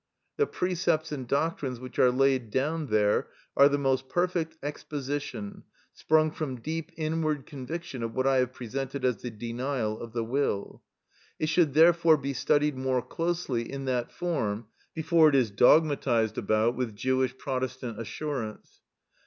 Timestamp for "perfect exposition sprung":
4.09-6.31